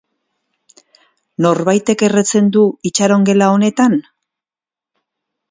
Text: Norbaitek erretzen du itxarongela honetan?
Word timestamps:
Norbaitek 1.47 2.05
erretzen 2.07 2.49
du 2.57 2.65
itxarongela 2.91 3.51
honetan? 3.59 4.01